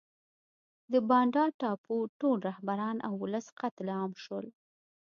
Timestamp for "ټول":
2.19-2.37